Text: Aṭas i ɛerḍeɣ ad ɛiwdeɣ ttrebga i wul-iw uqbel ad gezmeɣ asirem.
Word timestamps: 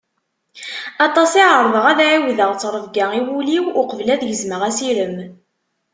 Aṭas 1.05 1.31
i 1.33 1.43
ɛerḍeɣ 1.51 1.85
ad 1.91 1.99
ɛiwdeɣ 2.09 2.51
ttrebga 2.55 3.05
i 3.19 3.21
wul-iw 3.27 3.65
uqbel 3.81 4.07
ad 4.13 4.21
gezmeɣ 4.29 4.61
asirem. 4.69 5.17